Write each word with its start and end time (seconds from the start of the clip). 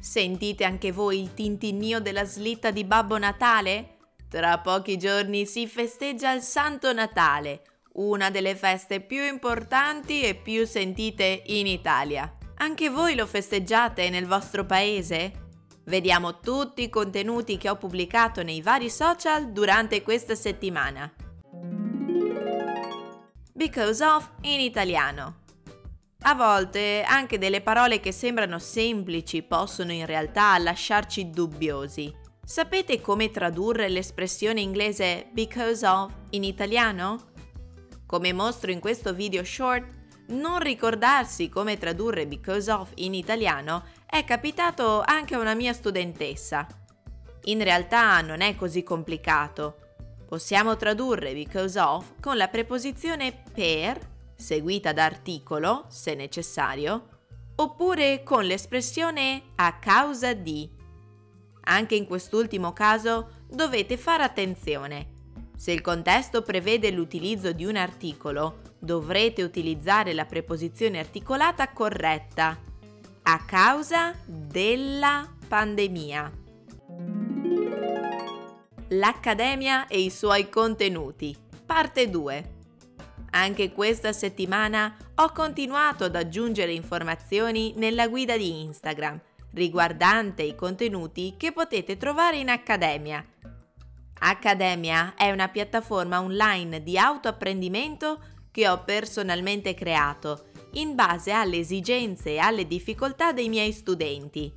Sentite 0.00 0.64
anche 0.64 0.92
voi 0.92 1.20
il 1.20 1.34
tintinnio 1.34 2.00
della 2.00 2.24
slitta 2.24 2.70
di 2.70 2.84
Babbo 2.84 3.18
Natale? 3.18 3.96
Tra 4.30 4.58
pochi 4.58 4.96
giorni 4.96 5.44
si 5.44 5.66
festeggia 5.66 6.32
il 6.32 6.40
Santo 6.40 6.92
Natale, 6.92 7.62
una 7.94 8.30
delle 8.30 8.56
feste 8.56 9.00
più 9.00 9.22
importanti 9.22 10.22
e 10.22 10.34
più 10.34 10.66
sentite 10.66 11.42
in 11.46 11.66
Italia. 11.66 12.34
Anche 12.56 12.88
voi 12.88 13.14
lo 13.14 13.26
festeggiate 13.26 14.08
nel 14.08 14.26
vostro 14.26 14.64
paese? 14.64 15.48
Vediamo 15.84 16.38
tutti 16.38 16.82
i 16.82 16.88
contenuti 16.88 17.58
che 17.58 17.68
ho 17.68 17.76
pubblicato 17.76 18.42
nei 18.42 18.62
vari 18.62 18.88
social 18.88 19.52
durante 19.52 20.02
questa 20.02 20.34
settimana. 20.34 21.12
Because 23.52 24.02
of 24.02 24.30
in 24.42 24.60
italiano. 24.60 25.40
A 26.22 26.34
volte 26.34 27.02
anche 27.02 27.38
delle 27.38 27.62
parole 27.62 27.98
che 27.98 28.12
sembrano 28.12 28.58
semplici 28.58 29.42
possono 29.42 29.90
in 29.92 30.04
realtà 30.04 30.58
lasciarci 30.58 31.30
dubbiosi. 31.30 32.14
Sapete 32.44 33.00
come 33.00 33.30
tradurre 33.30 33.88
l'espressione 33.88 34.60
inglese 34.60 35.28
because 35.32 35.86
of 35.86 36.12
in 36.30 36.44
italiano? 36.44 37.28
Come 38.04 38.34
mostro 38.34 38.70
in 38.70 38.80
questo 38.80 39.14
video 39.14 39.42
short, 39.44 39.86
non 40.28 40.58
ricordarsi 40.58 41.48
come 41.48 41.78
tradurre 41.78 42.26
because 42.26 42.70
of 42.70 42.90
in 42.96 43.14
italiano 43.14 43.84
è 44.04 44.22
capitato 44.22 45.00
anche 45.02 45.34
a 45.34 45.38
una 45.38 45.54
mia 45.54 45.72
studentessa. 45.72 46.66
In 47.44 47.62
realtà 47.62 48.20
non 48.20 48.42
è 48.42 48.56
così 48.56 48.82
complicato. 48.82 49.76
Possiamo 50.28 50.76
tradurre 50.76 51.32
because 51.32 51.80
of 51.80 52.12
con 52.20 52.36
la 52.36 52.48
preposizione 52.48 53.42
per 53.52 53.98
seguita 54.40 54.92
da 54.92 55.04
articolo, 55.04 55.84
se 55.88 56.14
necessario, 56.14 57.08
oppure 57.56 58.22
con 58.22 58.44
l'espressione 58.44 59.42
a 59.56 59.78
causa 59.78 60.32
di. 60.32 60.68
Anche 61.64 61.94
in 61.94 62.06
quest'ultimo 62.06 62.72
caso 62.72 63.42
dovete 63.48 63.98
fare 63.98 64.22
attenzione. 64.22 65.18
Se 65.56 65.72
il 65.72 65.82
contesto 65.82 66.40
prevede 66.42 66.90
l'utilizzo 66.90 67.52
di 67.52 67.66
un 67.66 67.76
articolo, 67.76 68.60
dovrete 68.78 69.42
utilizzare 69.42 70.14
la 70.14 70.24
preposizione 70.24 70.98
articolata 70.98 71.70
corretta. 71.70 72.58
A 73.22 73.44
causa 73.44 74.14
della 74.24 75.30
pandemia. 75.46 76.32
L'Accademia 78.88 79.86
e 79.86 80.00
i 80.00 80.10
suoi 80.10 80.48
contenuti. 80.48 81.36
Parte 81.66 82.08
2. 82.08 82.58
Anche 83.30 83.72
questa 83.72 84.12
settimana 84.12 84.96
ho 85.14 85.32
continuato 85.32 86.04
ad 86.04 86.16
aggiungere 86.16 86.72
informazioni 86.72 87.72
nella 87.76 88.08
guida 88.08 88.36
di 88.36 88.62
Instagram 88.62 89.20
riguardante 89.52 90.42
i 90.42 90.54
contenuti 90.54 91.34
che 91.36 91.52
potete 91.52 91.96
trovare 91.96 92.38
in 92.38 92.48
Accademia. 92.48 93.24
Accademia 94.22 95.14
è 95.16 95.30
una 95.30 95.48
piattaforma 95.48 96.20
online 96.20 96.82
di 96.82 96.98
autoapprendimento 96.98 98.20
che 98.50 98.68
ho 98.68 98.84
personalmente 98.84 99.74
creato 99.74 100.46
in 100.74 100.94
base 100.94 101.32
alle 101.32 101.58
esigenze 101.58 102.34
e 102.34 102.38
alle 102.38 102.66
difficoltà 102.66 103.32
dei 103.32 103.48
miei 103.48 103.72
studenti. 103.72 104.52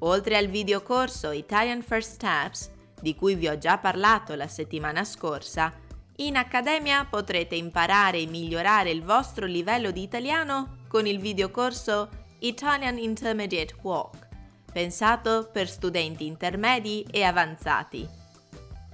Oltre 0.00 0.36
al 0.36 0.48
videocorso 0.48 1.30
Italian 1.30 1.82
First 1.82 2.12
Steps, 2.12 2.70
di 3.00 3.14
cui 3.14 3.34
vi 3.34 3.48
ho 3.48 3.56
già 3.58 3.78
parlato 3.78 4.34
la 4.34 4.46
settimana 4.46 5.04
scorsa, 5.04 5.72
in 6.18 6.36
Accademia 6.36 7.04
potrete 7.04 7.56
imparare 7.56 8.18
e 8.18 8.26
migliorare 8.26 8.90
il 8.90 9.02
vostro 9.02 9.44
livello 9.44 9.90
di 9.90 10.02
italiano 10.02 10.78
con 10.88 11.06
il 11.06 11.18
videocorso 11.18 12.08
Italian 12.38 12.96
Intermediate 12.96 13.74
Walk, 13.82 14.28
pensato 14.72 15.50
per 15.52 15.68
studenti 15.68 16.26
intermedi 16.26 17.06
e 17.10 17.22
avanzati. 17.22 18.08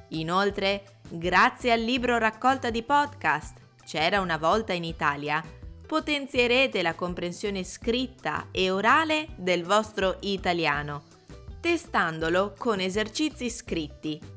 Inoltre, 0.09 0.99
grazie 1.09 1.73
al 1.73 1.81
libro 1.81 2.19
raccolta 2.19 2.71
di 2.71 2.83
podcast 2.83 3.59
C'era 3.85 4.21
una 4.21 4.37
volta 4.37 4.73
in 4.73 4.85
Italia, 4.85 5.43
potenzierete 5.87 6.83
la 6.83 6.95
comprensione 6.95 7.63
scritta 7.63 8.49
e 8.51 8.71
orale 8.71 9.29
del 9.37 9.65
vostro 9.65 10.17
italiano, 10.21 11.05
testandolo 11.61 12.55
con 12.57 12.81
esercizi 12.81 13.51
scritti 13.51 14.32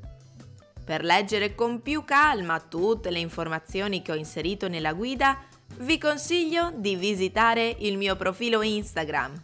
per 0.86 1.04
leggere 1.04 1.56
con 1.56 1.82
più 1.82 2.06
calma 2.06 2.60
tutte 2.60 3.10
le 3.10 3.18
informazioni 3.18 4.04
che 4.04 4.12
ho 4.12 4.16
inserito 4.16 4.68
nella 4.68 4.94
guida, 4.94 5.40
vi 5.80 5.98
consiglio 5.98 6.72
di 6.76 6.96
visitare 6.96 7.76
il 7.80 7.98
mio 7.98 8.16
profilo 8.16 8.62
Instagram. 8.62 9.44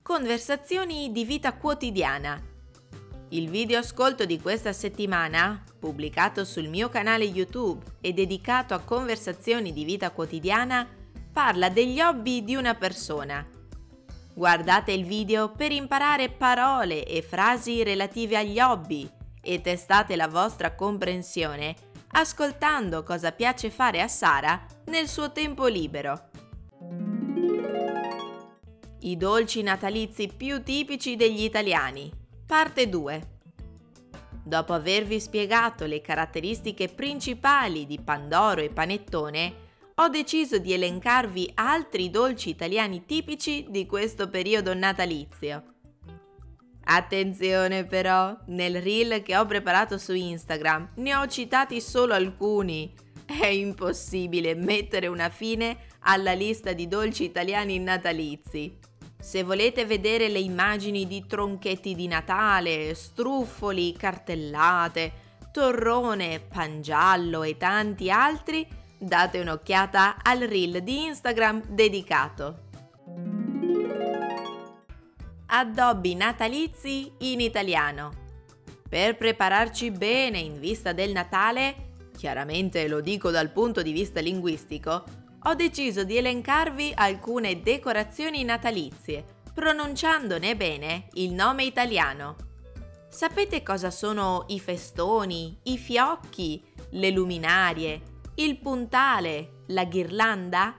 Conversazioni 0.00 1.10
di 1.10 1.24
vita 1.24 1.52
quotidiana. 1.54 2.40
Il 3.30 3.50
video 3.50 3.80
ascolto 3.80 4.24
di 4.24 4.40
questa 4.40 4.72
settimana, 4.72 5.62
pubblicato 5.78 6.44
sul 6.44 6.68
mio 6.68 6.88
canale 6.88 7.24
YouTube 7.24 7.84
e 8.00 8.12
dedicato 8.12 8.72
a 8.72 8.78
conversazioni 8.78 9.72
di 9.72 9.84
vita 9.84 10.10
quotidiana, 10.12 10.88
parla 11.30 11.68
degli 11.68 12.00
hobby 12.00 12.42
di 12.42 12.54
una 12.54 12.74
persona. 12.74 13.46
Guardate 14.38 14.92
il 14.92 15.04
video 15.04 15.50
per 15.50 15.72
imparare 15.72 16.28
parole 16.28 17.04
e 17.04 17.22
frasi 17.22 17.82
relative 17.82 18.36
agli 18.36 18.60
hobby 18.60 19.10
e 19.42 19.60
testate 19.60 20.14
la 20.14 20.28
vostra 20.28 20.76
comprensione 20.76 21.74
ascoltando 22.12 23.02
cosa 23.02 23.32
piace 23.32 23.68
fare 23.68 24.00
a 24.00 24.06
Sara 24.06 24.64
nel 24.84 25.08
suo 25.08 25.32
tempo 25.32 25.66
libero. 25.66 26.28
I 29.00 29.16
dolci 29.16 29.60
natalizi 29.62 30.28
più 30.28 30.62
tipici 30.62 31.16
degli 31.16 31.42
italiani. 31.42 32.08
Parte 32.46 32.88
2. 32.88 33.38
Dopo 34.44 34.72
avervi 34.72 35.18
spiegato 35.18 35.84
le 35.84 36.00
caratteristiche 36.00 36.86
principali 36.86 37.86
di 37.86 37.98
Pandoro 38.00 38.60
e 38.60 38.70
Panettone, 38.70 39.66
ho 40.00 40.08
deciso 40.08 40.58
di 40.58 40.72
elencarvi 40.72 41.50
altri 41.54 42.08
dolci 42.08 42.50
italiani 42.50 43.04
tipici 43.04 43.66
di 43.68 43.84
questo 43.84 44.28
periodo 44.28 44.72
natalizio. 44.72 45.74
Attenzione 46.84 47.84
però, 47.84 48.36
nel 48.46 48.80
reel 48.80 49.22
che 49.22 49.36
ho 49.36 49.44
preparato 49.44 49.98
su 49.98 50.14
Instagram 50.14 50.92
ne 50.96 51.16
ho 51.16 51.26
citati 51.26 51.80
solo 51.80 52.14
alcuni. 52.14 52.94
È 53.26 53.46
impossibile 53.46 54.54
mettere 54.54 55.08
una 55.08 55.28
fine 55.30 55.86
alla 56.00 56.32
lista 56.32 56.72
di 56.72 56.86
dolci 56.86 57.24
italiani 57.24 57.78
natalizi. 57.80 58.78
Se 59.20 59.42
volete 59.42 59.84
vedere 59.84 60.28
le 60.28 60.38
immagini 60.38 61.08
di 61.08 61.26
tronchetti 61.26 61.96
di 61.96 62.06
Natale, 62.06 62.94
struffoli, 62.94 63.92
cartellate, 63.94 65.12
torrone, 65.50 66.38
pangiallo 66.38 67.42
e 67.42 67.56
tanti 67.56 68.10
altri, 68.12 68.66
date 68.98 69.40
un'occhiata 69.40 70.16
al 70.22 70.40
reel 70.40 70.82
di 70.82 71.04
Instagram 71.04 71.62
dedicato. 71.68 72.66
Addobbi 75.46 76.14
natalizi 76.14 77.10
in 77.18 77.40
italiano. 77.40 78.26
Per 78.88 79.16
prepararci 79.16 79.90
bene 79.90 80.38
in 80.38 80.58
vista 80.58 80.92
del 80.92 81.12
Natale, 81.12 81.86
chiaramente 82.16 82.88
lo 82.88 83.00
dico 83.00 83.30
dal 83.30 83.50
punto 83.50 83.80
di 83.82 83.92
vista 83.92 84.20
linguistico, 84.20 85.04
ho 85.44 85.54
deciso 85.54 86.04
di 86.04 86.16
elencarvi 86.16 86.92
alcune 86.94 87.62
decorazioni 87.62 88.44
natalizie, 88.44 89.24
pronunciandone 89.54 90.56
bene 90.56 91.08
il 91.14 91.32
nome 91.32 91.64
italiano. 91.64 92.36
Sapete 93.08 93.62
cosa 93.62 93.90
sono 93.90 94.44
i 94.48 94.60
festoni, 94.60 95.58
i 95.64 95.78
fiocchi, 95.78 96.62
le 96.90 97.10
luminarie, 97.10 98.02
il 98.38 98.58
puntale, 98.58 99.62
la 99.68 99.84
ghirlanda? 99.84 100.76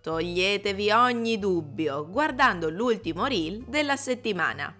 Toglietevi 0.00 0.90
ogni 0.92 1.38
dubbio 1.38 2.08
guardando 2.08 2.70
l'ultimo 2.70 3.26
reel 3.26 3.62
della 3.66 3.96
settimana. 3.96 4.74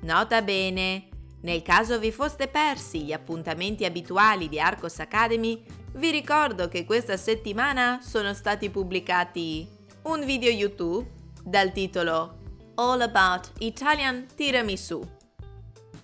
Nota 0.00 0.42
bene, 0.42 1.08
nel 1.40 1.62
caso 1.62 1.98
vi 1.98 2.12
foste 2.12 2.48
persi 2.48 3.04
gli 3.04 3.12
appuntamenti 3.12 3.86
abituali 3.86 4.50
di 4.50 4.60
Arcos 4.60 4.98
Academy, 4.98 5.64
vi 5.94 6.10
ricordo 6.10 6.68
che 6.68 6.84
questa 6.84 7.16
settimana 7.16 8.00
sono 8.02 8.34
stati 8.34 8.68
pubblicati 8.68 9.66
un 10.02 10.26
video 10.26 10.50
YouTube 10.50 11.10
dal 11.42 11.72
titolo 11.72 12.38
All 12.74 13.00
About 13.00 13.52
Italian 13.60 14.26
Tiramisu, 14.34 15.00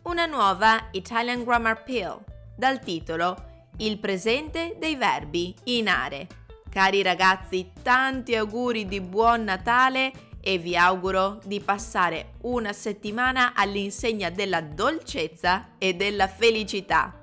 una 0.04 0.24
nuova 0.24 0.88
Italian 0.92 1.44
Grammar 1.44 1.82
Pill 1.82 2.24
dal 2.56 2.78
titolo 2.80 3.52
Il 3.78 3.98
presente 3.98 4.76
dei 4.78 4.94
verbi 4.94 5.54
in 5.64 5.88
are. 5.88 6.26
Cari 6.70 7.02
ragazzi, 7.02 7.72
tanti 7.82 8.36
auguri 8.36 8.86
di 8.86 9.00
buon 9.00 9.44
Natale 9.44 10.12
e 10.40 10.58
vi 10.58 10.76
auguro 10.76 11.40
di 11.44 11.58
passare 11.60 12.34
una 12.42 12.72
settimana 12.72 13.52
all'insegna 13.54 14.30
della 14.30 14.60
dolcezza 14.60 15.70
e 15.78 15.94
della 15.94 16.28
felicità. 16.28 17.20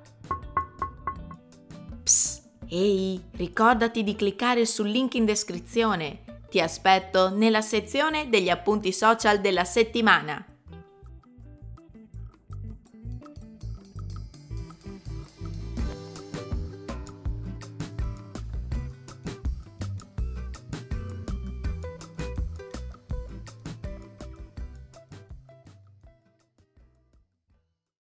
Psst, 2.02 2.42
ehi, 2.68 3.22
ricordati 3.32 4.02
di 4.02 4.14
cliccare 4.14 4.66
sul 4.66 4.88
link 4.88 5.14
in 5.14 5.24
descrizione. 5.24 6.24
Ti 6.50 6.60
aspetto 6.60 7.30
nella 7.30 7.62
sezione 7.62 8.28
degli 8.28 8.50
appunti 8.50 8.92
social 8.92 9.40
della 9.40 9.64
settimana. 9.64 10.44